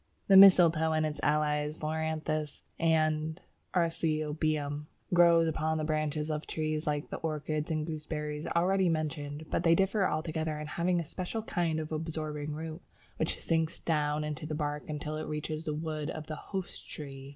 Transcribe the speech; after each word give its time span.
The 0.29 0.35
Mistletoe 0.35 0.93
and 0.93 1.05
its 1.05 1.19
allies, 1.21 1.81
Loranthus 1.83 2.63
and 2.79 3.39
Arceuthobium, 3.75 4.87
grow 5.13 5.41
upon 5.41 5.77
the 5.77 5.83
branches 5.83 6.31
of 6.31 6.47
trees 6.47 6.87
like 6.87 7.11
the 7.11 7.17
orchids 7.17 7.69
and 7.69 7.85
gooseberries 7.85 8.47
already 8.47 8.89
mentioned, 8.89 9.45
but 9.51 9.61
they 9.61 9.75
differ 9.75 10.07
altogether 10.07 10.57
in 10.57 10.65
having 10.65 10.99
a 10.99 11.05
special 11.05 11.43
kind 11.43 11.79
of 11.79 11.91
absorbing 11.91 12.55
root 12.55 12.81
which 13.17 13.39
sinks 13.39 13.77
down 13.77 14.23
into 14.23 14.47
the 14.47 14.55
bark 14.55 14.89
until 14.89 15.17
it 15.17 15.27
reaches 15.27 15.65
the 15.65 15.75
wood 15.75 16.09
of 16.09 16.25
the 16.25 16.35
"host" 16.35 16.89
tree. 16.89 17.29